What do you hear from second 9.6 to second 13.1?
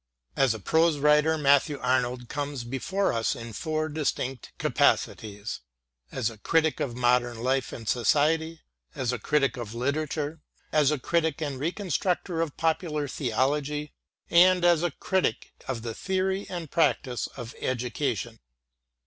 literature, as a critic and reconstructor of popular